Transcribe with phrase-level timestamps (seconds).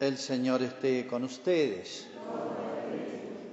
[0.00, 2.06] El Señor esté con ustedes.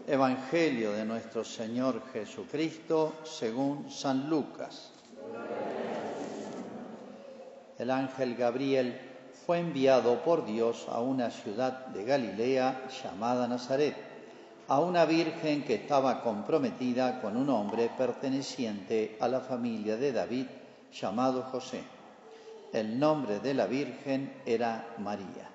[0.05, 4.92] Evangelio de nuestro Señor Jesucristo según San Lucas.
[7.79, 8.96] El ángel Gabriel
[9.47, 13.96] fue enviado por Dios a una ciudad de Galilea llamada Nazaret,
[14.68, 20.46] a una virgen que estaba comprometida con un hombre perteneciente a la familia de David
[20.93, 21.82] llamado José.
[22.71, 25.54] El nombre de la virgen era María.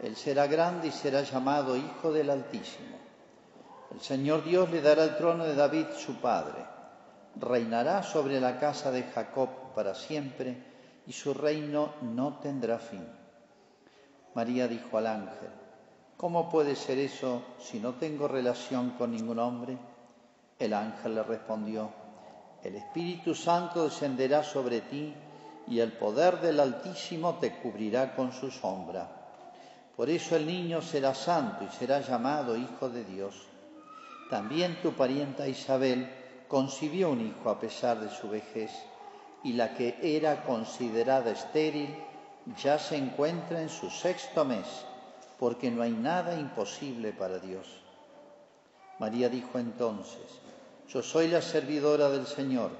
[0.00, 2.96] él será grande y será llamado Hijo del Altísimo.
[3.92, 6.64] El Señor Dios le dará el trono de David, su padre.
[7.36, 10.56] Reinará sobre la casa de Jacob para siempre
[11.06, 13.06] y su reino no tendrá fin.
[14.34, 15.50] María dijo al ángel,
[16.16, 19.78] ¿cómo puede ser eso si no tengo relación con ningún hombre?
[20.58, 21.90] El ángel le respondió,
[22.62, 25.14] el Espíritu Santo descenderá sobre ti
[25.68, 29.13] y el poder del Altísimo te cubrirá con su sombra.
[29.96, 33.46] Por eso el niño será santo y será llamado Hijo de Dios.
[34.28, 36.10] También tu parienta Isabel
[36.48, 38.72] concibió un hijo a pesar de su vejez,
[39.44, 41.94] y la que era considerada estéril
[42.62, 44.66] ya se encuentra en su sexto mes,
[45.38, 47.66] porque no hay nada imposible para Dios.
[48.98, 50.40] María dijo entonces,
[50.88, 52.70] yo soy la servidora del Señor,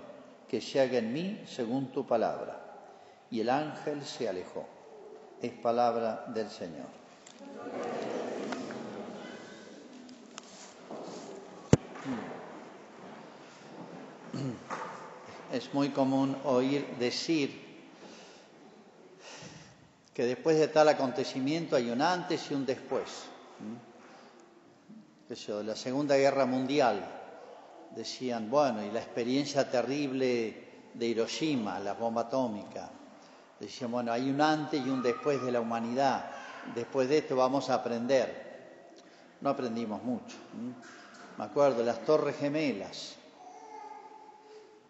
[0.49, 2.61] que se haga en mí según tu palabra.
[3.31, 4.67] Y el ángel se alejó.
[5.41, 7.04] Es palabra del Señor.
[15.53, 17.63] Es muy común oír decir
[20.13, 23.27] que después de tal acontecimiento hay un antes y un después.
[25.29, 27.05] Eso, la Segunda Guerra Mundial
[27.95, 32.91] decían, bueno, y la experiencia terrible de Hiroshima, la bomba atómica.
[33.59, 36.31] Decían, bueno, hay un antes y un después de la humanidad.
[36.75, 38.45] Después de esto vamos a aprender.
[39.41, 40.37] No aprendimos mucho.
[41.37, 43.17] Me acuerdo, las Torres Gemelas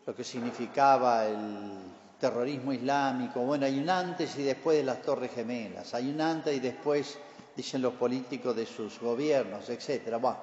[0.07, 1.73] lo que significaba el
[2.21, 3.41] terrorismo islámico.
[3.41, 7.19] Bueno, hay un antes y después de las Torres Gemelas, hay un antes y después,
[7.57, 10.17] dicen los políticos, de sus gobiernos, etc.
[10.21, 10.39] Bueno,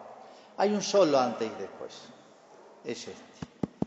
[0.58, 1.94] hay un solo antes y después.
[2.84, 3.22] Es este,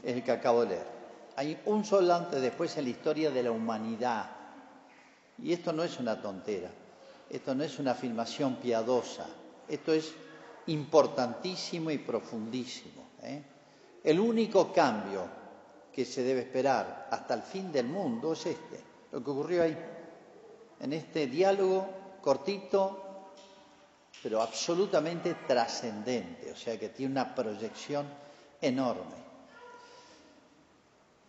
[0.02, 0.94] es el que acabo de leer.
[1.36, 4.30] Hay un solo antes y después en la historia de la humanidad.
[5.42, 6.70] Y esto no es una tontera,
[7.30, 9.26] esto no es una afirmación piadosa,
[9.68, 10.12] esto es
[10.66, 13.08] importantísimo y profundísimo.
[13.22, 13.42] ¿eh?
[14.02, 15.26] El único cambio
[15.92, 18.80] que se debe esperar hasta el fin del mundo es este,
[19.12, 19.76] lo que ocurrió ahí,
[20.80, 21.88] en este diálogo
[22.20, 23.00] cortito,
[24.22, 28.06] pero absolutamente trascendente, o sea que tiene una proyección
[28.60, 29.24] enorme.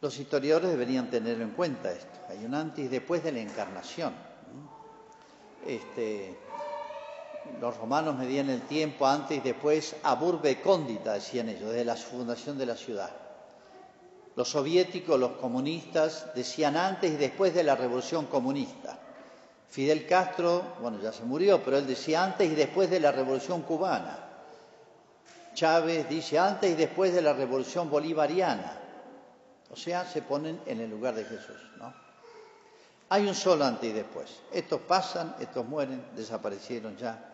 [0.01, 2.19] Los historiadores deberían tener en cuenta esto.
[2.29, 4.13] Hay un antes y después de la encarnación.
[5.65, 6.37] Este,
[7.59, 11.95] los romanos medían el tiempo antes y después a burbe cóndita, decían ellos, desde la
[11.95, 13.11] fundación de la ciudad.
[14.35, 18.99] Los soviéticos, los comunistas, decían antes y después de la revolución comunista.
[19.69, 23.61] Fidel Castro, bueno, ya se murió, pero él decía antes y después de la revolución
[23.61, 24.19] cubana.
[25.53, 28.77] Chávez dice antes y después de la revolución bolivariana.
[29.71, 32.04] O sea, se ponen en el lugar de Jesús, ¿no?
[33.15, 34.41] Hay un solo antes y después.
[34.51, 37.33] Estos pasan, estos mueren, desaparecieron ya.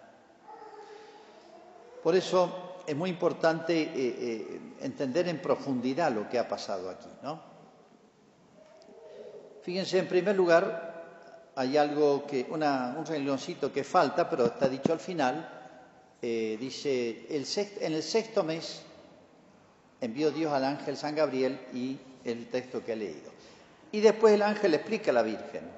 [2.03, 7.09] Por eso es muy importante eh, eh, entender en profundidad lo que ha pasado aquí,
[7.23, 7.41] ¿no?
[9.63, 14.99] Fíjense, en primer lugar, hay algo que, un rengloncito que falta, pero está dicho al
[14.99, 15.49] final.
[16.21, 18.83] Eh, dice, en el sexto mes
[19.99, 23.40] envió Dios al ángel San Gabriel y el texto que he leído.
[23.91, 25.69] Y después el ángel explica a la Virgen,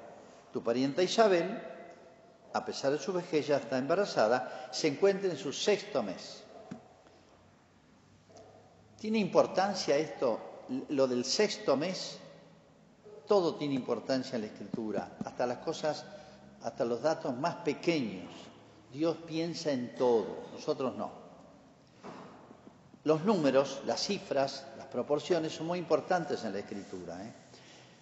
[0.52, 1.60] tu parienta Isabel,
[2.52, 6.44] a pesar de su vejez, ya está embarazada, se encuentra en su sexto mes.
[9.00, 12.18] ¿Tiene importancia esto, lo del sexto mes?
[13.26, 16.04] Todo tiene importancia en la escritura, hasta las cosas,
[16.62, 18.30] hasta los datos más pequeños.
[18.92, 21.10] Dios piensa en todo, nosotros no.
[23.02, 27.20] Los números, las cifras, las proporciones son muy importantes en la escritura.
[27.22, 27.43] ¿eh?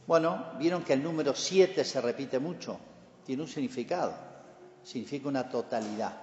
[0.07, 2.79] Bueno, vieron que el número siete se repite mucho,
[3.25, 4.15] tiene un significado,
[4.83, 6.19] significa una totalidad.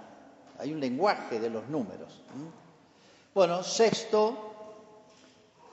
[0.57, 2.21] hay un lenguaje de los números.
[3.33, 4.49] Bueno, sexto,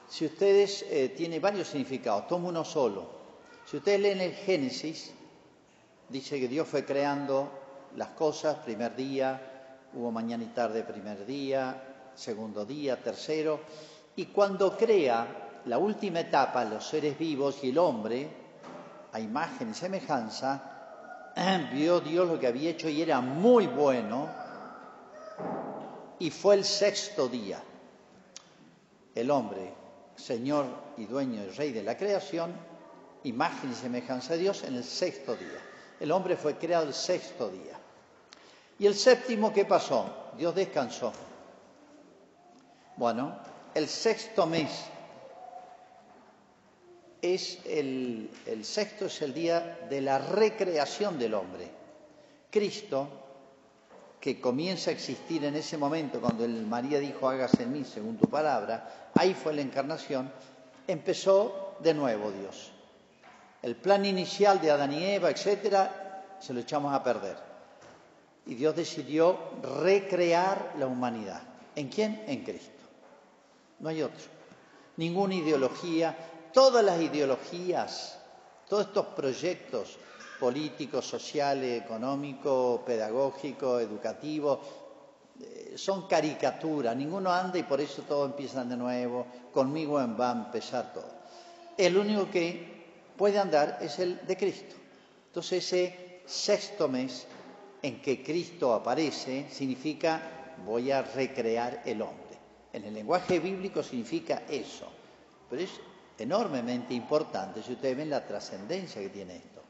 [0.08, 3.16] si ustedes eh, tiene varios significados, tomo uno solo.
[3.64, 5.12] Si ustedes leen el Génesis,
[6.08, 7.50] dice que Dios fue creando
[7.96, 13.60] las cosas, primer día, hubo mañana y tarde primer día, segundo día, tercero,
[14.14, 18.28] y cuando crea la última etapa, los seres vivos y el hombre,
[19.12, 21.32] a imagen y semejanza,
[21.72, 24.28] vio Dios lo que había hecho y era muy bueno,
[26.18, 27.60] y fue el sexto día.
[29.14, 29.74] El hombre,
[30.14, 30.66] Señor
[30.96, 32.54] y dueño y rey de la creación,
[33.24, 35.60] imagen y semejanza de Dios en el sexto día.
[35.98, 37.78] El hombre fue creado el sexto día.
[38.78, 40.30] ¿Y el séptimo qué pasó?
[40.36, 41.12] Dios descansó.
[42.96, 43.38] Bueno,
[43.74, 44.70] el sexto mes
[47.22, 51.68] es el, el sexto es el día de la recreación del hombre.
[52.50, 53.08] Cristo,
[54.20, 58.16] que comienza a existir en ese momento, cuando el María dijo, hágase en mí según
[58.16, 60.32] tu palabra, ahí fue la encarnación,
[60.86, 62.72] empezó de nuevo Dios.
[63.62, 67.36] El plan inicial de Adán y Eva, etcétera, se lo echamos a perder.
[68.46, 69.38] Y Dios decidió
[69.82, 71.42] recrear la humanidad.
[71.74, 72.22] ¿En quién?
[72.26, 72.70] En Cristo.
[73.80, 74.24] No hay otro.
[74.96, 76.16] Ninguna ideología,
[76.56, 78.18] todas las ideologías,
[78.66, 79.98] todos estos proyectos
[80.40, 84.60] políticos, sociales, económicos, pedagógicos, educativos,
[85.38, 86.96] eh, son caricaturas.
[86.96, 89.26] Ninguno anda y por eso todos empiezan de nuevo.
[89.52, 91.10] Conmigo va a empezar todo.
[91.76, 92.86] El único que
[93.18, 94.76] puede andar es el de Cristo.
[95.26, 97.26] Entonces ese sexto mes
[97.82, 102.38] en que Cristo aparece significa voy a recrear el hombre.
[102.72, 104.88] En el lenguaje bíblico significa eso,
[105.50, 105.70] pero es
[106.24, 109.62] enormemente importante si ustedes ven la trascendencia que tiene esto.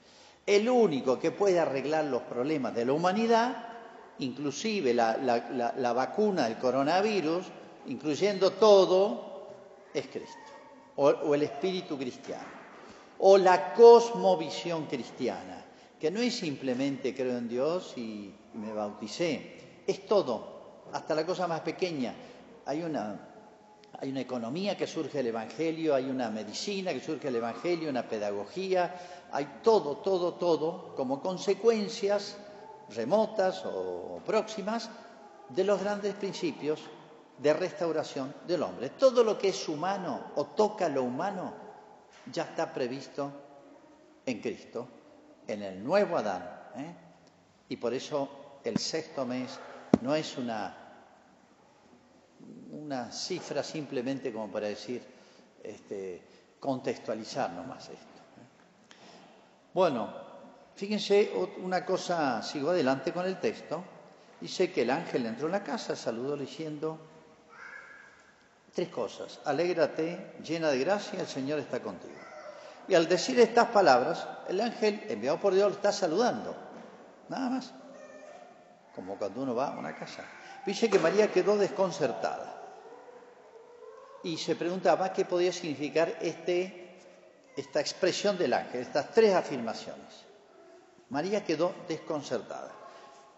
[0.46, 3.68] El único que puede arreglar los problemas de la humanidad,
[4.18, 7.46] inclusive la, vacuna del coronavirus,
[7.86, 9.48] incluyendo todo,
[9.92, 10.38] es Cristo
[10.98, 12.56] o el espíritu cristiano
[13.18, 15.64] o la cosmovisión cristiana,
[15.98, 21.46] que no es simplemente creo en Dios y me bauticé, es todo, hasta la cosa
[21.46, 22.14] más pequeña.
[22.66, 23.35] Hay una,
[23.98, 28.06] hay una economía que surge del Evangelio, hay una medicina que surge del Evangelio, una
[28.06, 28.94] pedagogía,
[29.32, 32.36] hay todo, todo, todo como consecuencias
[32.90, 34.90] remotas o próximas
[35.48, 36.80] de los grandes principios
[37.38, 38.90] de restauración del hombre.
[38.90, 41.54] Todo lo que es humano o toca lo humano
[42.30, 43.32] ya está previsto
[44.24, 44.88] en Cristo,
[45.46, 46.42] en el nuevo Adán.
[46.76, 46.94] ¿eh?
[47.68, 49.58] Y por eso el sexto mes
[50.02, 50.85] no es una,
[52.76, 55.02] una cifra simplemente como para decir,
[55.62, 56.22] este,
[56.60, 58.16] contextualizar nomás esto.
[59.72, 60.08] Bueno,
[60.74, 61.32] fíjense
[61.62, 63.82] una cosa, sigo adelante con el texto.
[64.40, 66.98] Dice que el ángel entró en la casa, saludó diciendo,
[68.74, 69.40] tres cosas.
[69.44, 72.14] Alégrate, llena de gracia, el Señor está contigo.
[72.88, 76.54] Y al decir estas palabras, el ángel enviado por Dios lo está saludando.
[77.28, 77.72] Nada más.
[78.94, 80.24] Como cuando uno va a una casa.
[80.64, 82.55] Dice que María quedó desconcertada.
[84.26, 86.96] Y se preguntaba qué podía significar este,
[87.56, 90.24] esta expresión del ángel, estas tres afirmaciones.
[91.10, 92.72] María quedó desconcertada.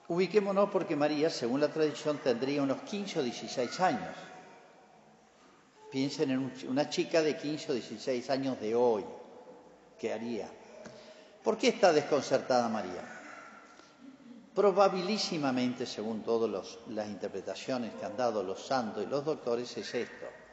[0.09, 4.17] Ubiquémonos porque María, según la tradición, tendría unos 15 o 16 años.
[5.93, 9.05] Piensen en una chica de 15 o 16 años de hoy.
[9.99, 10.49] ¿Qué haría?
[11.45, 13.05] ¿Por qué está desconcertada María?
[14.55, 20.48] Probabilísimamente, según todas las interpretaciones que han dado los santos y los doctores, es esto.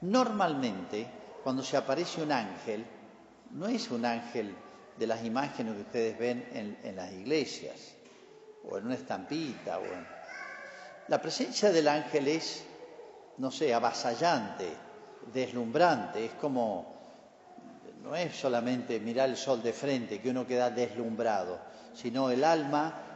[0.00, 1.06] Normalmente,
[1.42, 2.84] cuando se aparece un ángel,
[3.52, 4.54] no es un ángel
[4.96, 7.94] de las imágenes que ustedes ven en, las iglesias,
[8.64, 10.06] o en una estampita, o en...
[11.08, 12.64] La presencia del ángel es
[13.38, 14.68] no sé, avasallante,
[15.32, 16.86] deslumbrante, es como,
[18.02, 21.58] no es solamente mirar el sol de frente, que uno queda deslumbrado,
[21.94, 23.07] sino el alma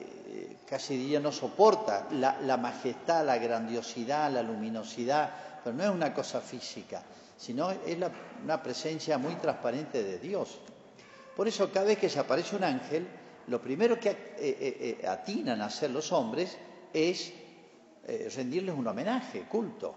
[0.00, 5.30] eh, casi diría no soporta la, majestad, la grandiosidad, la luminosidad,
[5.62, 7.02] pero no es una cosa física,
[7.36, 7.96] sino es
[8.42, 10.58] una presencia muy transparente de Dios.
[11.36, 13.06] Por eso cada vez que se aparece un ángel,
[13.48, 16.56] lo primero que eh, eh, atinan a hacer los hombres
[16.92, 17.32] es
[18.06, 19.94] eh, rendirles un homenaje, culto,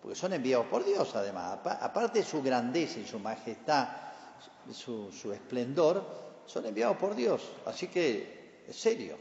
[0.00, 1.58] porque son enviados por Dios además.
[1.64, 3.88] Aparte de su grandeza y su majestad,
[4.70, 7.42] su esplendor, son enviados por Dios.
[7.64, 8.33] Así que
[8.68, 9.18] es serio.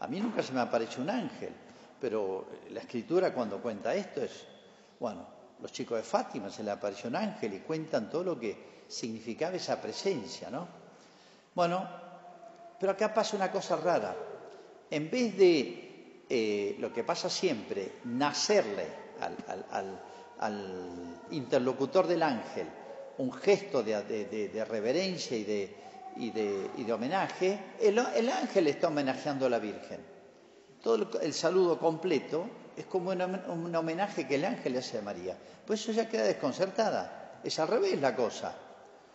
[0.00, 1.52] A mí nunca se me aparece un ángel,
[2.00, 4.46] pero la escritura cuando cuenta esto es,
[4.98, 5.26] bueno,
[5.60, 9.56] los chicos de Fátima se le apareció un ángel y cuentan todo lo que significaba
[9.56, 10.66] esa presencia, ¿no?
[11.54, 11.86] Bueno,
[12.78, 14.16] pero acá pasa una cosa rara.
[14.90, 18.86] En vez de eh, lo que pasa siempre, nacerle
[19.70, 20.00] al,
[21.30, 22.66] interlocutor del ángel
[23.18, 25.76] un gesto de, reverencia y de,
[26.20, 30.00] y de, homenaje, el, ángel está homenajeando a la Virgen.
[30.82, 32.46] Todo el, saludo completo
[32.76, 35.36] es como un, homenaje que el ángel hace a María.
[35.66, 37.40] Pues eso ya queda desconcertada.
[37.42, 38.54] Es al revés la cosa.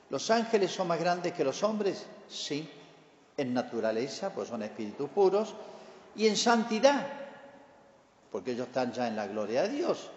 [0.10, 2.08] ¿Los ángeles son más grandes que los hombres?
[2.28, 2.68] Sí,
[3.38, 5.54] en naturaleza, pues son espíritus puros,
[6.16, 7.06] y en santidad,
[8.32, 10.10] porque ellos están ya en la gloria de Dios,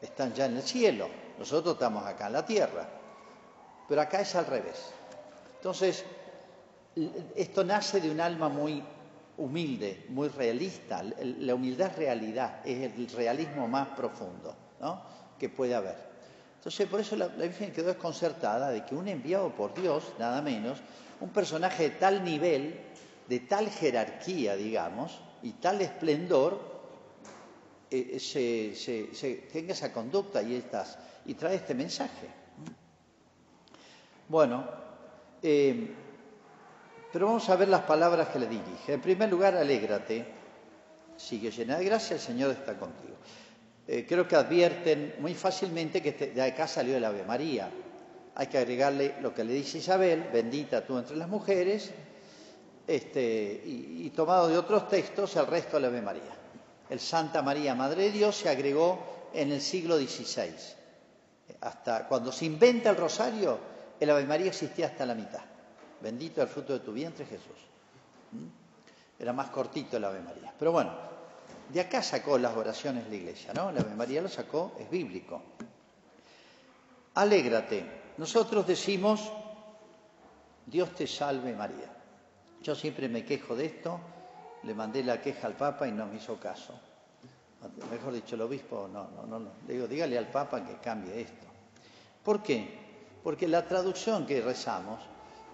[0.00, 2.88] están ya en el cielo, nosotros estamos acá en la tierra,
[3.88, 4.92] pero acá es al revés.
[5.64, 6.04] Entonces,
[7.34, 8.82] esto nace de un alma muy
[9.38, 11.02] humilde, muy realista.
[11.02, 14.54] La humildad es realidad, es el realismo más profundo
[15.38, 15.96] que puede haber.
[16.56, 20.80] Entonces, por eso la, Virgen quedó desconcertada de que un enviado por Dios, nada menos,
[21.22, 22.78] un personaje de tal nivel,
[23.26, 26.60] de tal jerarquía, digamos, y tal esplendor,
[27.90, 32.28] eh, se, tenga esa conducta y, estas, y trae este mensaje.
[34.28, 34.84] Bueno,
[35.44, 35.94] eh,
[37.12, 38.94] pero vamos a ver las palabras que le dirige.
[38.94, 40.26] En primer lugar, alégrate,
[41.16, 43.14] sigue llena de gracia, el Señor está contigo.
[43.86, 47.70] Eh, creo que advierten muy fácilmente que de acá salió el Ave María.
[48.34, 51.92] Hay que agregarle lo que le dice Isabel, bendita tú entre las mujeres,
[52.86, 56.34] este, y, tomado de otros textos el resto del Ave María.
[56.88, 60.54] El Santa María, Madre de Dios, se agregó en el siglo XVI.
[61.60, 65.42] Hasta cuando se inventa el rosario, el Ave María existía hasta la mitad.
[66.00, 67.58] Bendito el fruto de tu vientre, Jesús.
[68.32, 69.22] ¿Mm?
[69.22, 70.52] Era más cortito el Ave María.
[70.58, 70.92] Pero bueno,
[71.72, 73.70] de acá sacó las oraciones la iglesia, ¿no?
[73.70, 75.42] El Ave María lo sacó, es bíblico.
[77.14, 78.02] Alégrate.
[78.18, 79.30] Nosotros decimos,
[80.66, 81.90] Dios te salve María.
[82.62, 84.00] Yo siempre me quejo de esto,
[84.62, 86.78] le mandé la queja al Papa y no me hizo caso.
[87.90, 89.50] Mejor dicho, el obispo, no, no, no, no.
[89.66, 91.46] Le digo, dígale al Papa que cambie esto.
[92.22, 92.83] ¿Por qué?
[93.24, 95.00] Porque la traducción que rezamos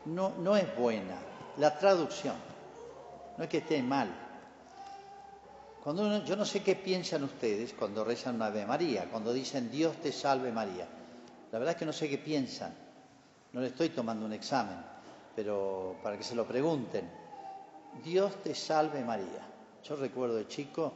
[0.06, 1.16] no, no es buena,
[1.56, 2.34] la traducción.
[3.38, 4.08] No es que esté mal.
[5.82, 9.96] Cuando yo no sé qué piensan ustedes cuando rezan una Ave María, cuando dicen Dios
[9.96, 10.86] te salve María.
[11.52, 12.74] La verdad es que no sé qué piensan.
[13.52, 14.76] No le estoy tomando un examen,
[15.34, 17.08] pero para que se lo pregunten.
[18.04, 19.46] Dios te salve María.
[19.84, 20.92] Yo recuerdo de chico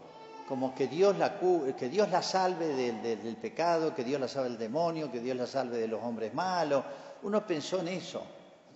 [0.49, 4.59] como que Dios la, que Dios la salve del, pecado, que Dios la salve del
[4.59, 6.85] demonio, que Dios la salve de los hombres malos.
[7.23, 8.25] Uno pensó en eso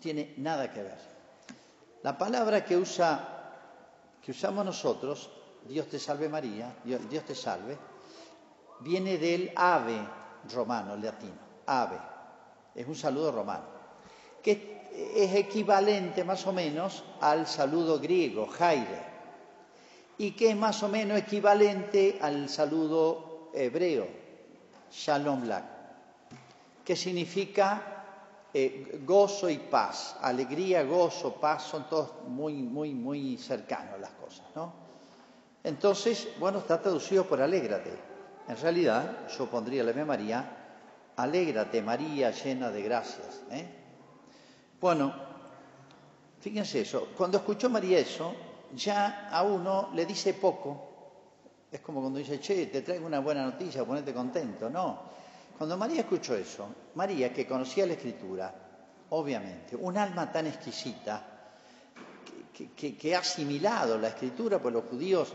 [0.00, 0.98] tiene nada que ver.
[2.02, 5.30] La palabra que, usa, que usamos nosotros,
[5.66, 7.76] Dios te salve María, Dios, te salve,
[8.80, 9.98] viene del ave
[10.52, 11.34] romano, latino,
[11.66, 11.98] ave,
[12.74, 13.64] es un saludo romano,
[14.42, 19.17] que es equivalente más o menos al saludo griego, jaire,
[20.18, 24.06] y que es más o menos equivalente al saludo hebreo,
[24.90, 25.64] shalom lak,
[26.84, 27.98] que significa
[28.52, 34.46] eh, gozo y paz, alegría, gozo, paz, son todos muy, muy, muy cercanos las cosas,
[34.54, 34.72] ¿no?
[35.62, 37.92] Entonces, bueno, está traducido por alégrate.
[38.48, 40.44] En realidad, yo pondría la María,
[41.16, 43.42] alégrate María llena de gracias.
[43.50, 43.68] ¿eh?
[44.80, 45.12] Bueno,
[46.40, 48.34] fíjense eso, cuando escuchó María eso,
[48.74, 50.86] ya a uno le dice poco.
[51.70, 54.70] Es como cuando dice, che, te traigo una buena noticia, ponete contento.
[54.70, 55.02] No,
[55.56, 58.54] cuando María escuchó eso, María que conocía la escritura,
[59.10, 61.38] obviamente, un alma tan exquisita,
[62.76, 65.32] que, ha asimilado la escritura, pues los judíos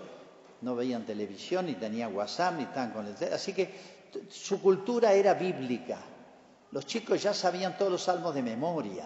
[0.61, 3.33] no veían televisión, ni tenían WhatsApp, ni estaban con el...
[3.33, 3.73] Así que
[4.29, 5.99] su cultura era bíblica.
[6.71, 9.05] Los chicos ya sabían todos los salmos de memoria,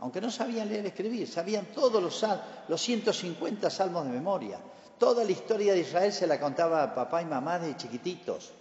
[0.00, 2.24] aunque no sabían leer y escribir, sabían todos los,
[2.68, 4.58] los 150 salmos de memoria.
[4.98, 8.52] Toda la historia de Israel se la contaba a papá y mamá de chiquititos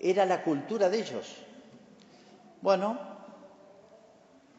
[0.00, 1.26] era la cultura de ellos.
[2.62, 2.98] Bueno,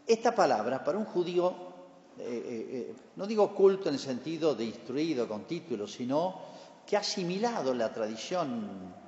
[0.05, 1.53] esta palabra para un judío,
[2.19, 6.39] eh, eh, eh, no digo culto en el sentido de instruido con títulos, sino
[6.85, 9.01] que ha asimilado la tradición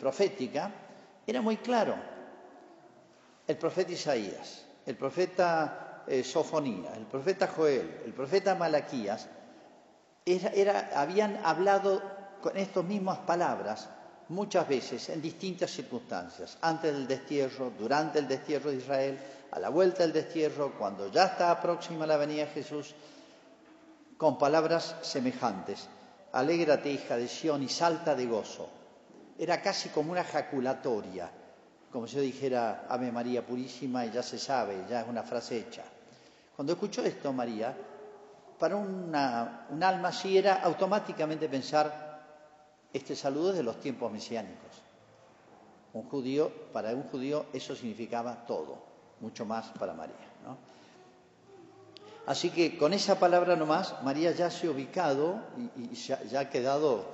[0.00, 0.72] profética,
[1.26, 1.94] era muy claro.
[3.46, 9.28] El profeta Isaías, el profeta Sofonía, el profeta Joel, el profeta Malaquías,
[10.94, 12.00] habían hablado
[12.40, 13.88] con estas mismas palabras
[14.28, 19.18] muchas veces en distintas circunstancias, antes del destierro, durante el destierro de Israel,
[19.52, 22.94] a la vuelta del destierro, cuando ya está próxima la venida de Jesús,
[24.16, 25.88] con palabras semejantes.
[26.32, 28.68] Alégrate, hija de Sión, y salta de gozo.
[29.38, 31.30] Era casi como una jaculatoria,
[31.96, 35.56] como si yo dijera Ave María Purísima y ya se sabe, ya es una frase
[35.56, 35.82] hecha.
[36.54, 37.74] Cuando escuchó esto, María
[38.58, 42.20] para un alma así era automáticamente pensar,
[42.92, 44.82] este saludo es de los tiempos mesiánicos.
[45.94, 48.76] Un judío, para un judío eso significaba todo,
[49.20, 50.16] mucho más para María.
[52.26, 55.40] Así que con esa palabra nomás, María ya se ha ubicado
[55.78, 57.06] y, ya, ha quedado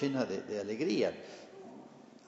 [0.00, 1.12] llena de, alegría.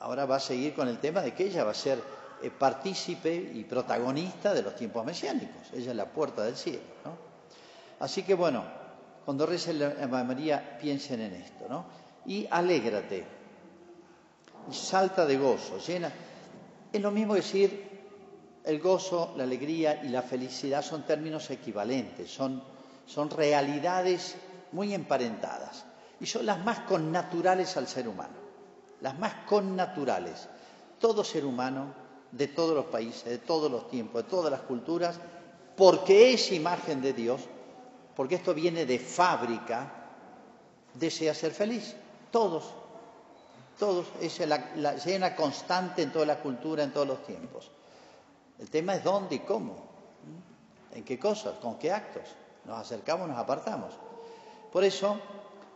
[0.02, 2.02] Ahora va a seguir con el tema de que ella va a ser
[2.42, 5.72] eh, partícipe y protagonista de los tiempos mesiánicos.
[5.72, 6.82] Ella es la puerta del cielo.
[8.00, 8.64] Así que bueno,
[9.24, 11.84] cuando recen la María, piensen en esto, ¿no?
[12.26, 13.24] Y alégrate,
[14.68, 16.12] y salta de gozo, llena.
[16.92, 17.92] Es lo mismo decir,
[18.64, 22.62] el gozo, la alegría y la felicidad son términos equivalentes, son,
[23.06, 24.36] son realidades
[24.72, 25.84] muy emparentadas
[26.20, 28.34] y son las más connaturales al ser humano,
[29.02, 30.48] las más connaturales.
[30.98, 31.92] Todo ser humano,
[32.30, 35.16] de todos los países, de todos los tiempos, de todas las culturas,
[35.76, 37.42] porque es imagen de Dios,
[38.16, 39.92] porque esto viene de fábrica,
[40.94, 41.94] desea ser feliz.
[42.30, 42.64] Todos,
[43.78, 47.70] todos, es la, una constante en toda la cultura, en todos los tiempos.
[48.58, 49.76] El tema es dónde y cómo,
[50.94, 52.24] en qué cosas, con qué actos.
[52.64, 53.92] Nos acercamos, nos apartamos.
[54.72, 55.18] Por eso,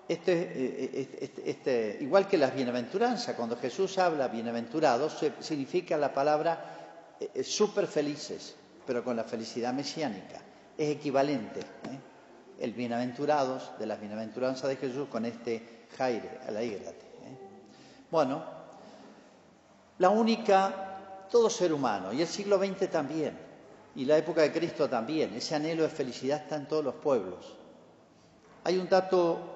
[0.08, 7.42] este, eh, este, igual que las bienaventuranzas, cuando Jesús habla bienaventurados, significa la palabra eh,
[7.42, 8.54] súper felices,
[8.86, 10.40] pero con la felicidad mesiánica.
[10.76, 11.60] Es equivalente.
[11.60, 12.16] ¿eh?
[12.58, 17.04] el bienaventurados de las bienaventuranzas de Jesús con este Jaire, alégrate.
[17.04, 17.36] ¿eh?
[18.10, 18.42] Bueno,
[19.98, 23.38] la única, todo ser humano, y el siglo XX también,
[23.94, 27.56] y la época de Cristo también, ese anhelo de felicidad está en todos los pueblos.
[28.64, 29.55] Hay un dato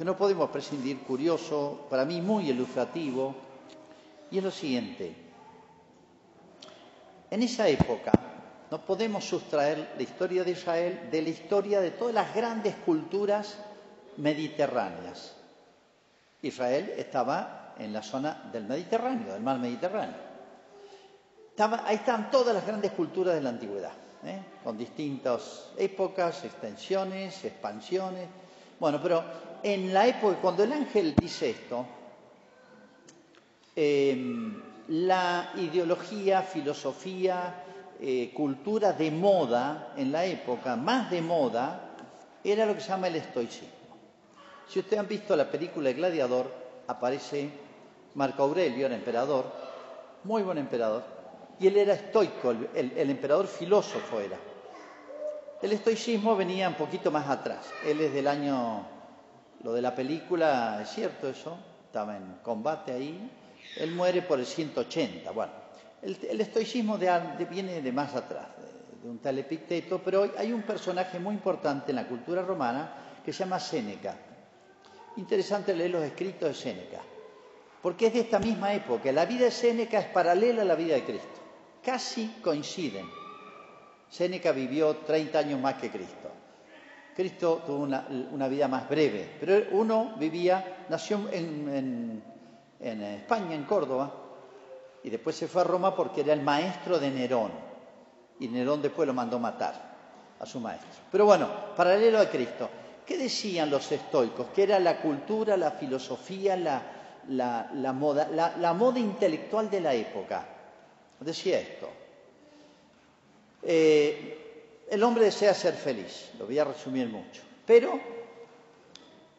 [0.00, 3.34] que no podemos prescindir, curioso, para mí muy ilustrativo,
[4.30, 5.14] y es lo siguiente.
[7.30, 8.10] En esa época,
[8.70, 13.58] no podemos sustraer la historia de Israel de la historia de todas las grandes culturas
[14.16, 15.36] mediterráneas.
[16.40, 20.16] Israel estaba en la zona del Mediterráneo, del mar Mediterráneo.
[21.84, 23.92] ahí están todas las grandes culturas de la antigüedad,
[24.24, 24.40] ¿eh?
[24.64, 28.26] con distintas épocas, extensiones, expansiones.
[28.78, 31.86] Bueno, pero en la época, cuando el ángel dice esto,
[33.76, 37.64] em, la ideología, filosofía,
[38.00, 41.90] eh, cultura de moda en la época, más de moda,
[42.42, 43.68] era lo que se llama el estoicismo.
[44.66, 46.50] Si ustedes han visto la película El Gladiador,
[46.86, 47.50] aparece
[48.14, 49.44] Marco Aurelio, el emperador,
[50.24, 51.02] muy buen emperador,
[51.58, 54.38] y él era estoico, el, el emperador filósofo era.
[55.60, 57.70] El estoicismo venía un poquito más atrás.
[57.84, 58.86] Él es del año,
[59.62, 63.30] lo de la película, es cierto eso, estaba en combate ahí.
[63.76, 65.30] Él muere por el 180.
[65.32, 65.52] Bueno,
[66.02, 66.98] el, estoicismo
[67.50, 68.46] viene de más atrás,
[69.02, 73.32] de, un tal Epicteto, pero hay un personaje muy importante en la cultura romana que
[73.32, 74.16] se llama Séneca.
[75.16, 77.00] Interesante leer los escritos de Séneca,
[77.82, 79.12] porque es de esta misma época.
[79.12, 81.40] La vida de Séneca es paralela a la vida de Cristo,
[81.82, 83.06] casi coinciden.
[84.08, 86.30] Séneca vivió 30 años más que Cristo.
[87.20, 92.22] Cristo tuvo una, vida más breve, pero uno vivía, nació en
[92.80, 94.10] España, en Córdoba,
[95.04, 97.50] y después se fue a Roma porque era el maestro de Nerón.
[98.38, 99.74] Y Nerón después lo mandó matar
[100.40, 100.88] a su maestro.
[101.12, 102.70] Pero bueno, paralelo a Cristo,
[103.04, 104.46] ¿qué decían los estoicos?
[104.54, 110.46] Que era la cultura, la filosofía, la, moda, la, moda intelectual de la época.
[111.20, 111.86] Decía esto.
[113.62, 114.49] Eh,
[114.90, 117.98] el hombre desea ser feliz, lo voy a resumir mucho, pero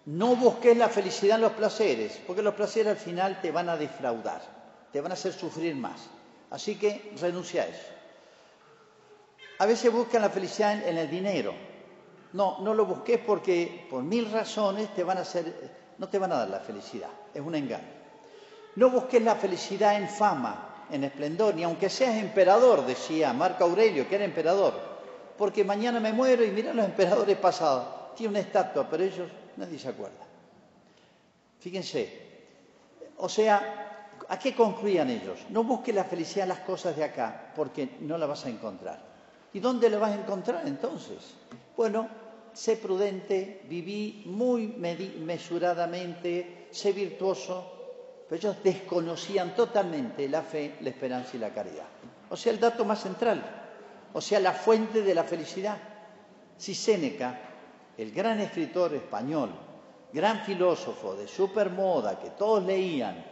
[0.06, 3.78] no busques la felicidad en los placeres, porque los placeres al final te van a
[3.78, 4.62] defraudar
[4.92, 6.10] te van a hacer sufrir más.
[6.50, 7.88] Así que renuncia a eso.
[9.60, 11.54] A veces buscan la felicidad en, el dinero.
[12.34, 16.32] No, no lo busques porque por mil razones te van a hacer, no te van
[16.32, 17.10] a dar la felicidad.
[17.34, 18.02] Es un engaño.
[18.76, 24.08] No busques la felicidad en fama, en esplendor, ni aunque seas emperador, decía Marco Aurelio,
[24.08, 24.91] que era emperador.
[25.38, 28.16] Porque mañana me muero y mira los emperadores pasados.
[28.16, 30.26] Tiene una estatua, pero ellos nadie se acuerda.
[31.60, 32.30] Fíjense.
[33.18, 33.82] O sea,
[34.32, 35.40] ¿A qué concluían ellos?
[35.50, 38.98] No busques la felicidad en las cosas de acá, porque no la vas a encontrar.
[39.52, 41.18] ¿Y dónde la vas a encontrar entonces?
[41.76, 42.08] Bueno,
[42.54, 51.32] sé prudente, viví muy mesuradamente, sé virtuoso, pero ellos desconocían totalmente la fe, la esperanza
[51.34, 51.88] y la caridad.
[52.30, 53.61] O sea, el dato más central,
[54.14, 55.78] o sea, la fuente de la felicidad.
[56.58, 57.40] Si Séneca,
[57.98, 59.52] el gran escritor español,
[60.14, 63.24] gran filósofo de supermoda que todos leían,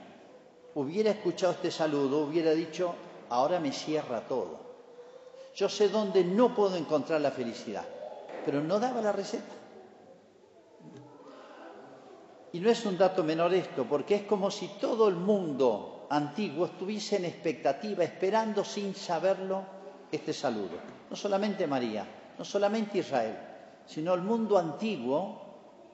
[0.76, 2.96] hubiera escuchado este saludo, hubiera dicho,
[3.30, 4.60] ahora me cierra todo.
[5.56, 7.86] Yo sé dónde no puedo encontrar la felicidad,
[8.46, 9.54] pero no daba la receta.
[12.52, 16.66] Y no es un dato menor esto, porque es como si todo el mundo antiguo
[16.66, 19.79] estuviese en expectativa, esperando sin saberlo
[20.12, 20.78] este saludo.
[21.10, 22.06] No solamente María,
[22.38, 23.38] no solamente Israel,
[23.86, 25.48] sino el mundo antiguo.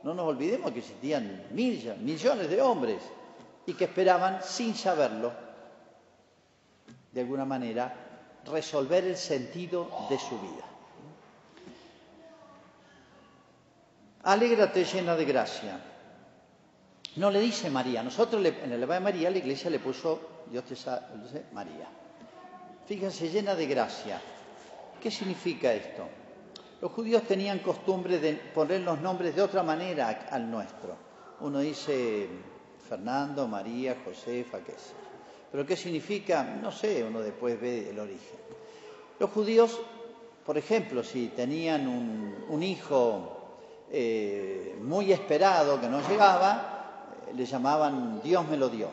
[0.04, 3.02] No nos olvidemos que existían millones de hombres
[3.66, 5.34] y que esperaban sin saberlo,
[7.12, 7.94] de alguna manera,
[8.46, 10.66] resolver el sentido de su vida.
[14.24, 15.80] Alégrate llena de gracia
[17.16, 18.04] no le dice María.
[18.04, 21.88] Nosotros en el Eva de María la iglesia le puso Dios te salve María.
[22.86, 24.22] Fíjense, llena de gracia.
[25.02, 26.04] ¿Qué significa esto?
[26.82, 30.96] Los judíos tenían costumbre de poner los nombres de otra manera al nuestro.
[31.40, 32.28] Uno dice
[32.88, 34.94] Fernando, María, Josefa, qué sé.
[35.52, 36.44] Pero ¿qué significa?
[36.44, 38.38] No sé, uno después ve el origen.
[39.20, 39.80] Los judíos,
[40.46, 43.48] por ejemplo, si tenían un, hijo
[43.92, 48.90] eh, muy esperado que no llegaba, le llamaban Dios me lo dio.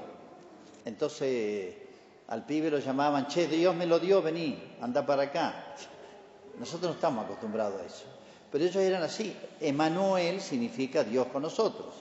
[0.84, 1.81] Entonces
[2.32, 5.74] al pibe lo llamaban, che, Dios me lo dio, vení, anda para acá.
[6.58, 8.04] Nosotros no estamos acostumbrados a eso.
[8.50, 9.36] Pero ellos eran así.
[9.60, 11.94] Emanuel significa Dios con nosotros.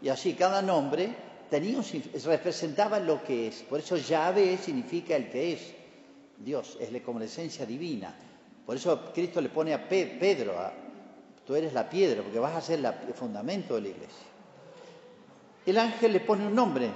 [0.00, 1.14] Y así cada nombre
[1.50, 3.62] representaba lo que es.
[3.62, 5.74] Por eso Yahvé significa el que es.
[6.38, 8.14] Dios es como la esencia divina.
[8.64, 10.54] Por eso Cristo le pone a Pedro,
[11.46, 14.34] tú eres la piedra, porque vas a ser el fundamento de la iglesia
[15.66, 16.90] el ángel le pone un nombre,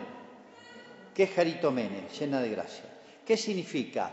[1.18, 2.84] que es Jaritomene, llena de gracia.
[3.26, 4.08] ¿Qué significa?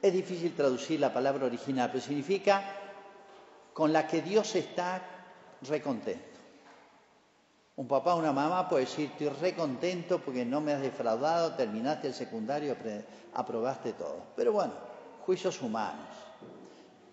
[0.00, 2.64] Es difícil traducir la palabra original, pero significa
[3.74, 5.02] con la que Dios está
[5.68, 6.40] recontento.
[7.76, 12.08] Un papá o una mamá puede decir, estoy recontento porque no me has defraudado, terminaste
[12.08, 12.74] el secundario,
[13.34, 14.22] aprobaste todo.
[14.34, 14.72] Pero bueno,
[15.26, 16.08] juicios humanos.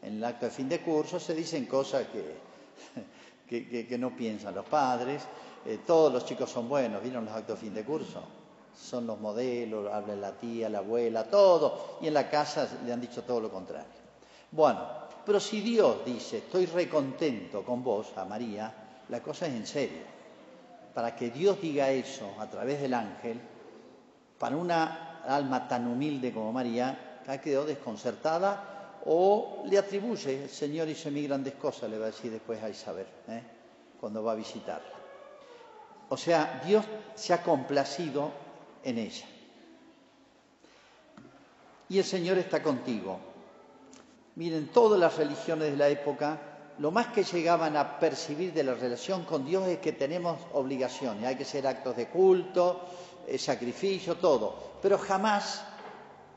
[0.02, 2.06] En el acto de fin de curso se dicen cosas
[3.50, 5.24] que, no piensan los padres,
[5.66, 8.24] eh, todos los chicos son buenos, vieron los actos de fin de curso,
[8.76, 13.02] son los modelos, habla la tía, la abuela, todo, y en la casa le han
[13.02, 13.88] dicho todo lo contrario.
[14.52, 14.80] Bueno,
[15.26, 18.74] pero si Dios dice, estoy recontento con vos, a María,
[19.10, 20.04] la cosa es en serio.
[20.94, 23.40] Para que Dios diga eso a través del ángel,
[24.38, 30.88] para una alma tan humilde como María, ha quedado desconcertada o le atribuye, el Señor
[30.88, 33.44] hizo mi grandes cosas, le va a decir después a Isabel, ¿eh?
[34.00, 34.94] cuando va a visitarla.
[36.10, 38.32] O sea, Dios se ha complacido
[38.84, 39.26] en ella.
[41.90, 43.20] Y el Señor está contigo.
[44.36, 46.40] Miren, todas las religiones de la época,
[46.80, 51.26] lo más que llegaban a percibir de la relación con Dios es que tenemos obligaciones,
[51.26, 52.82] hay que hacer actos de culto,
[53.28, 54.80] eh, sacrificio, todo.
[54.82, 55.64] Pero jamás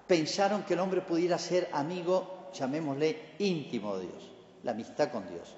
[0.06, 4.30] pensaron que el hombre pudiera ser amigo, llamémosle íntimo de Dios,
[4.62, 5.54] la amistad con Dios.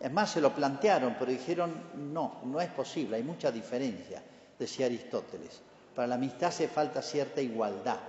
[0.00, 4.22] Es más, se lo plantearon, pero dijeron, no, no es posible, hay mucha diferencia,
[4.58, 5.62] decía Aristóteles.
[5.94, 8.00] Para la amistad hace falta cierta igualdad.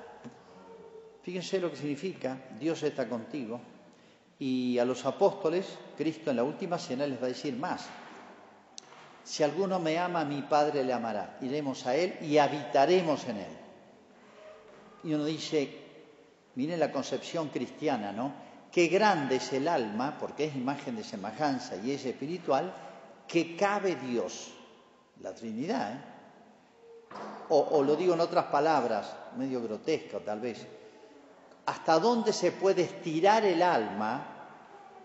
[1.21, 3.59] Fíjense lo que significa, Dios está contigo.
[4.37, 5.65] Y a los apóstoles,
[5.97, 7.87] Cristo en la última cena les va a decir más.
[9.23, 11.37] Si alguno me ama, mi Padre le amará.
[11.41, 13.57] Iremos a Él y habitaremos en Él.
[15.03, 15.69] Y uno dice,
[16.55, 18.33] miren la concepción cristiana, ¿no?
[18.71, 22.73] Qué grande es el alma, porque es imagen de semejanza y es espiritual,
[23.27, 24.51] que cabe Dios,
[25.21, 25.93] la Trinidad.
[25.93, 26.14] ¿eh?
[27.49, 30.65] O, lo digo en otras palabras, medio grotesco tal vez,
[31.65, 34.25] hasta dónde se puede estirar el alma,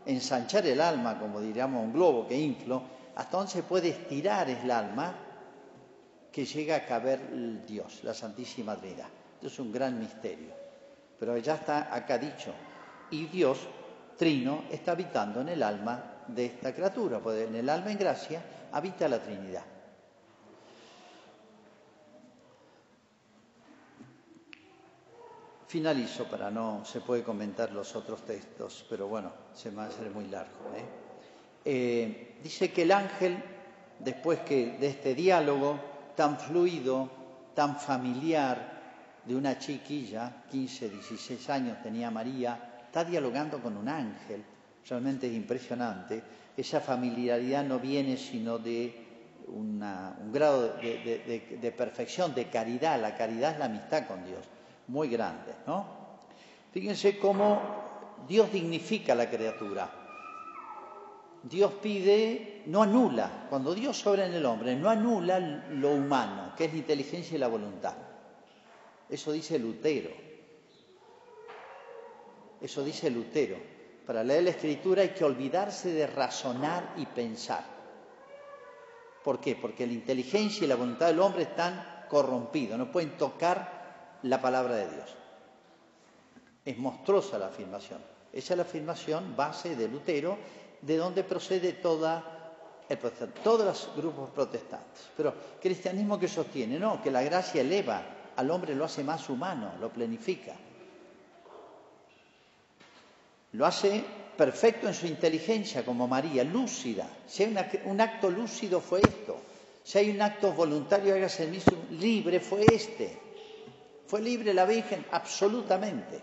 [0.07, 2.83] ensanchar el alma, como diríamos un globo que inflo,
[3.17, 5.15] hasta dónde se puede estirar el alma
[6.33, 9.09] que llega a caber Dios, la Santísima Trinidad.
[9.35, 10.55] Esto es un gran misterio.
[11.19, 12.53] Pero ya está acá dicho,
[13.11, 13.59] y Dios,
[14.17, 18.43] Trino, está habitando en el alma de esta criatura, porque en el alma en gracia
[18.73, 19.65] habita la Trinidad.
[25.71, 29.87] Finalizo para no, se puede comentar los otros textos, pero bueno, se me va a
[29.87, 30.75] hacer muy largo.
[30.75, 30.85] ¿eh?
[31.65, 33.41] Eh, dice que el ángel,
[34.01, 35.79] después que de este diálogo
[36.17, 37.09] tan fluido,
[37.55, 38.81] tan familiar,
[39.25, 44.43] de una chiquilla, 15, 16 años tenía María, está dialogando con un ángel,
[44.89, 46.21] realmente es impresionante.
[46.57, 49.07] Esa familiaridad no viene sino de
[49.47, 49.79] un
[50.33, 53.01] grado de, perfección, de caridad.
[53.01, 54.45] La caridad es la amistad con Dios,
[54.91, 55.87] muy grande, ¿no?
[56.73, 57.61] Fíjense cómo
[58.27, 59.89] Dios dignifica a la criatura.
[61.43, 65.39] Dios pide, no anula, cuando Dios obra en el hombre, no anula
[65.71, 67.95] lo humano, que es la inteligencia y la voluntad.
[69.09, 70.11] Eso dice Lutero.
[72.61, 73.57] Eso dice Lutero.
[74.07, 77.65] Para leer la escritura hay que olvidarse de razonar y pensar.
[79.23, 79.55] ¿Por qué?
[79.55, 83.80] Porque la inteligencia y la voluntad del hombre están corrompidos, no pueden tocar
[84.23, 85.17] la palabra de Dios.
[86.65, 88.01] Es monstruosa la afirmación.
[88.33, 90.39] Esa es la afirmación base de Lutero,
[90.83, 92.41] de donde procede toda
[92.89, 95.11] el todos los grupos protestantes.
[95.17, 98.03] Pero cristianismo que sostiene, no, que la gracia eleva
[98.37, 100.55] al hombre, lo hace más humano, lo planifica.
[103.53, 104.05] Lo hace
[104.37, 107.09] perfecto en su inteligencia, como María, lúcida.
[107.27, 109.37] Si hay un acto lúcido fue esto.
[109.85, 113.30] Si hay un acto voluntario, hágase el mismo, libre fue este.
[114.11, 116.17] Fue libre la Virgen, absolutamente.
[116.17, 116.21] ¿eh?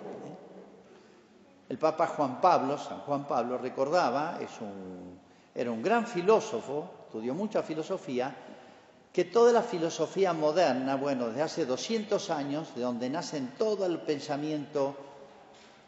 [1.70, 5.18] El Papa Juan Pablo, San Juan Pablo, recordaba, es un,
[5.56, 8.36] era un gran filósofo, estudió mucha filosofía,
[9.14, 14.02] que toda la filosofía moderna, bueno, desde hace 200 años, de donde nace todo el
[14.02, 14.94] pensamiento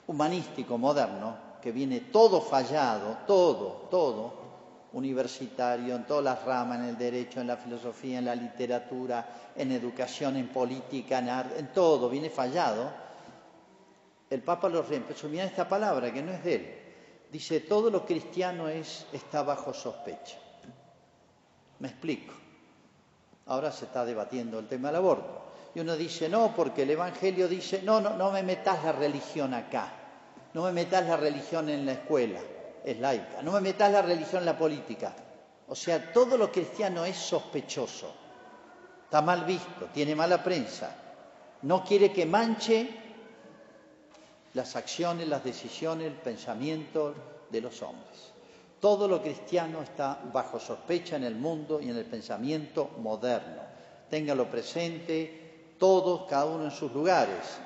[0.07, 4.33] humanístico moderno, que viene todo fallado, todo, todo,
[4.93, 9.71] universitario, en todas las ramas, en el derecho, en la filosofía, en la literatura, en
[9.71, 12.91] educación, en política, en arte, en todo, viene fallado.
[14.29, 16.75] El Papa lo reempezó, mira esta palabra que no es de él.
[17.31, 20.37] Dice, todo lo cristiano es, está bajo sospecha.
[21.79, 22.33] Me explico.
[23.45, 25.49] Ahora se está debatiendo el tema del aborto.
[25.75, 29.53] Y uno dice, no, porque el Evangelio dice, no, no, no me metas la religión
[29.53, 29.93] acá.
[30.53, 32.39] No me metas la religión en la escuela,
[32.83, 33.41] es laica.
[33.41, 35.13] No me metas la religión en la política.
[35.67, 38.11] O sea, todo lo cristiano es sospechoso.
[39.05, 40.95] Está mal visto, tiene mala prensa.
[41.63, 42.89] No quiere que manche
[44.53, 47.13] las acciones, las decisiones, el pensamiento
[47.49, 48.33] de los hombres.
[48.79, 53.61] Todo lo cristiano está bajo sospecha en el mundo y en el pensamiento moderno.
[54.09, 57.59] Téngalo presente, todos, cada uno en sus lugares.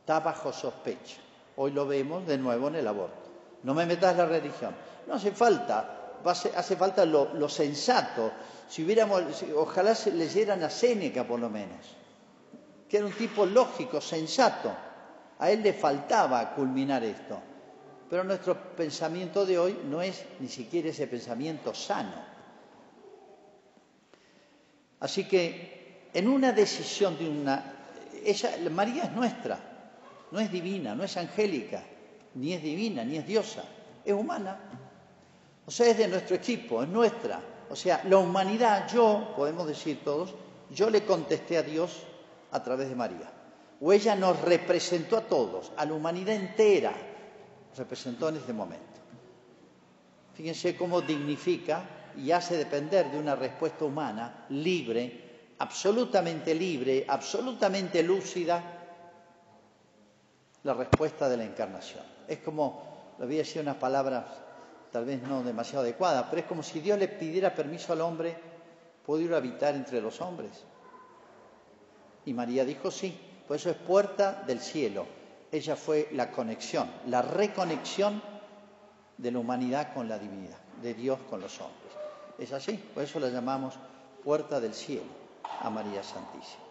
[0.00, 1.18] Está bajo sospecha.
[1.56, 3.21] Hoy lo vemos de nuevo en el aborto.
[3.62, 4.74] No me metas la religión.
[5.06, 8.32] No hace falta, hace falta lo, sensato.
[8.68, 9.22] Si hubiéramos,
[9.54, 11.96] ojalá leyeran a Séneca por lo menos,
[12.88, 14.72] que era un tipo lógico, sensato.
[15.38, 17.38] A él le faltaba culminar esto.
[18.08, 22.32] Pero nuestro pensamiento de hoy no es ni siquiera ese pensamiento sano.
[25.00, 27.74] Así que en una decisión de una...
[28.24, 29.58] Ella, María es nuestra,
[30.30, 31.82] no es divina, no es angélica,
[32.34, 33.64] ni es divina, ni es diosa,
[34.04, 34.58] es humana.
[35.66, 37.40] O sea, es de nuestro equipo, es nuestra.
[37.70, 40.34] O sea, la humanidad, yo, podemos decir todos,
[40.70, 42.02] yo le contesté a Dios
[42.50, 43.30] a través de María.
[43.80, 46.92] O ella nos representó a todos, a la humanidad entera,
[47.76, 49.00] representó en este momento.
[50.34, 51.82] Fíjense cómo dignifica
[52.16, 58.62] y hace depender de una respuesta humana libre, absolutamente libre, absolutamente lúcida,
[60.62, 62.11] la respuesta de la encarnación.
[62.32, 64.24] Es como, lo voy a decir unas palabras
[64.90, 68.36] tal vez no demasiado adecuadas, pero es como si Dios le pidiera permiso al hombre,
[69.04, 70.64] ¿puedo ir a habitar entre los hombres?
[72.24, 75.06] Y María dijo sí, por eso es puerta del cielo.
[75.50, 78.22] Ella fue la conexión, la reconexión
[79.18, 81.92] de la humanidad con la divinidad, de Dios con los hombres.
[82.38, 83.74] Es así, por eso la llamamos
[84.24, 85.10] puerta del cielo
[85.60, 86.64] a María Santísima.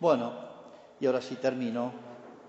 [0.00, 0.32] Bueno,
[0.98, 2.07] y ahora sí termino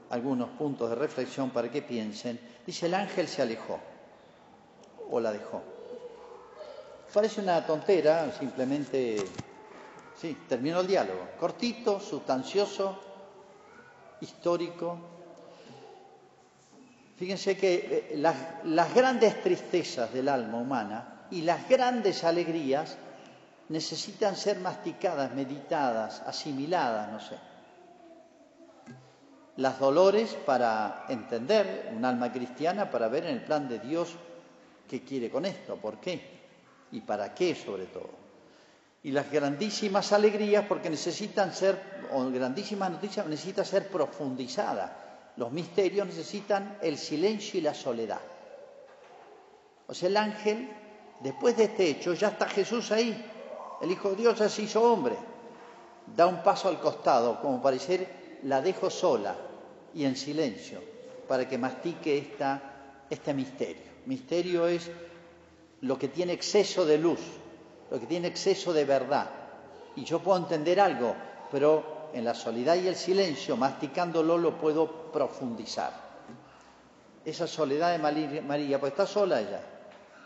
[0.09, 2.39] algunos puntos de reflexión para que piensen.
[2.65, 3.79] Dice, el ángel se alejó
[5.09, 5.61] o la dejó.
[7.13, 9.17] Parece una tontera, simplemente,
[10.19, 11.29] sí, terminó el diálogo.
[11.39, 12.99] Cortito, sustancioso,
[14.21, 14.97] histórico.
[17.17, 17.73] Fíjense que
[18.11, 22.97] eh, las, las grandes tristezas del alma humana y las grandes alegrías
[23.69, 27.48] necesitan ser masticadas, meditadas, asimiladas, no sé
[29.59, 34.15] las dolores para entender un alma cristiana, para ver en el plan de Dios
[34.87, 36.21] qué quiere con esto, por qué
[36.93, 38.09] y para qué sobre todo.
[39.03, 41.77] Y las grandísimas alegrías porque necesitan ser,
[42.13, 44.91] o grandísimas noticias necesitan ser profundizadas.
[45.35, 48.21] Los misterios necesitan el silencio y la soledad.
[49.87, 50.69] O sea, el ángel,
[51.19, 53.25] después de este hecho, ya está Jesús ahí.
[53.81, 55.17] El Hijo de Dios ya se hizo hombre.
[56.15, 59.35] Da un paso al costado, como para decir, la dejo sola,
[59.93, 60.80] y en silencio
[61.30, 63.84] para que mastique esta, este misterio.
[64.08, 64.89] Misterio es
[65.82, 67.19] lo que tiene exceso de luz,
[67.91, 69.30] lo que tiene exceso de verdad.
[69.95, 71.15] Y yo puedo entender algo,
[71.52, 76.10] pero en la soledad y el silencio, masticándolo, lo puedo profundizar.
[77.23, 79.62] Esa soledad de María, pues está sola ella.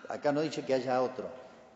[0.08, 1.28] Acá no dice que haya otro.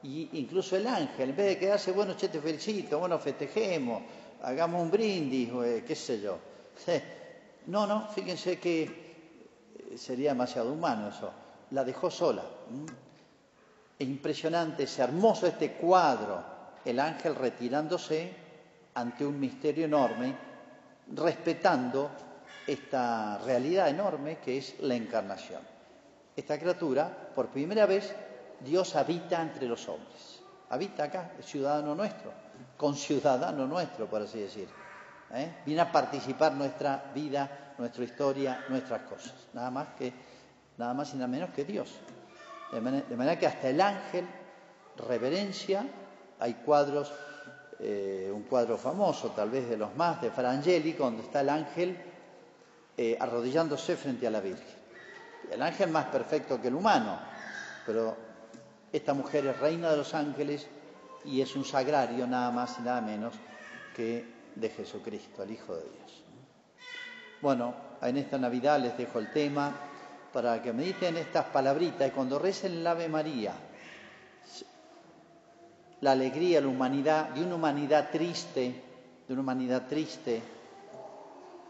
[0.04, 4.04] Y incluso el ángel, en vez de quedarse, bueno, che, te felicito, bueno, festejemos,
[4.44, 6.38] hagamos un brindis, eh, qué sé yo.
[7.68, 11.32] No, no, fíjense que eh, sería demasiado humano eso.
[11.72, 12.44] La dejó sola.
[14.00, 18.32] Es impresionante, es hermoso este cuadro el ángel retirándose
[18.94, 20.34] ante un misterio enorme,
[21.14, 22.10] respetando
[22.66, 25.62] esta realidad enorme que es la encarnación.
[26.36, 28.16] Esta criatura, por primera vez,
[28.62, 30.42] Dios habita entre los hombres.
[30.70, 32.32] Habita acá, es ciudadano nuestro,
[32.78, 34.70] conciudadano nuestro, por así decir.
[35.34, 35.58] ¿Eh?
[35.66, 39.34] Viene a participar nuestra vida, nuestra historia, nuestras cosas.
[39.54, 40.14] Nada más que,
[40.78, 41.94] nada más y nada menos que Dios.
[42.72, 44.26] De manera, que hasta el ángel
[44.98, 45.86] reverencia,
[46.40, 47.14] hay cuadros,
[47.80, 51.98] eh, un cuadro famoso, tal vez de los más, de Frangeli, donde está el ángel
[52.98, 54.78] eh, arrodillándose frente a la Virgen.
[55.52, 57.18] El ángel más perfecto que el humano,
[57.86, 58.18] pero
[58.92, 60.68] esta mujer es reina de los ángeles
[61.24, 63.34] y es un sagrario nada más y nada menos
[63.96, 66.24] que de Jesucristo, el Hijo de Dios.
[67.42, 69.74] Bueno, en esta Navidad les dejo el tema
[70.34, 73.54] para que mediten estas palabritas y cuando recen el Ave María,
[76.02, 78.84] la alegría, la humanidad, de una humanidad triste,
[79.28, 80.42] de una humanidad triste,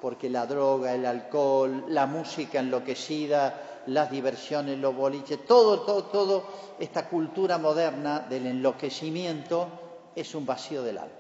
[0.02, 6.44] porque la droga, el alcohol, la música enloquecida, las diversiones, los boliches, todo, todo, todo,
[6.80, 11.16] esta cultura moderna del enloquecimiento es un vacío del alma,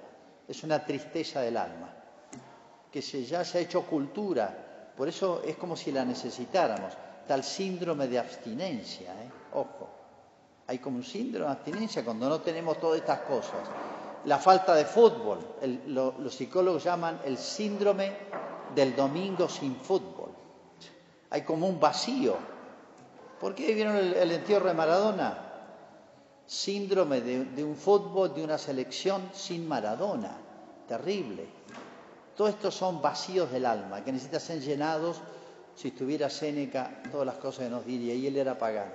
[0.47, 1.89] es una tristeza del alma,
[2.91, 6.93] que se, ya se ha hecho cultura, por eso es como si la necesitáramos,
[7.27, 9.29] tal síndrome de abstinencia, ¿eh?
[9.53, 9.89] ojo,
[10.67, 13.67] hay como un síndrome de abstinencia cuando no tenemos todas estas cosas.
[14.25, 15.39] La falta de fútbol,
[15.87, 18.11] los psicólogos llaman el síndrome
[18.75, 20.31] del domingo sin fútbol.
[21.29, 22.35] Hay como un vacío.
[23.39, 25.46] ¿Por qué vieron el, entierro de Maradona?
[26.47, 30.35] Síndrome de, un fútbol, de una selección sin Maradona.
[30.87, 31.45] Terrible.
[32.35, 35.21] Todo esto son vacíos del alma que necesitan ser llenados.
[35.75, 38.93] Si estuviera Séneca, todas las cosas que nos diría, y él era pagano.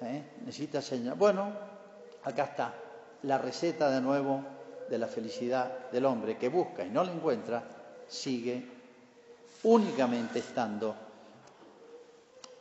[0.00, 0.22] ¿Eh?
[0.44, 1.52] Necesita ser Bueno,
[2.24, 2.74] acá está
[3.22, 4.42] la receta de nuevo
[4.88, 7.62] de la felicidad del hombre que busca y no la encuentra,
[8.08, 8.62] sigue
[9.62, 10.94] únicamente estando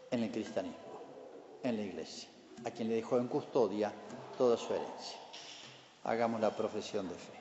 [0.09, 1.01] en el cristianismo,
[1.63, 2.29] en la iglesia,
[2.65, 3.91] a quien le dejó en custodia
[4.37, 5.17] toda su herencia.
[6.03, 7.31] Hagamos la profesión de fe.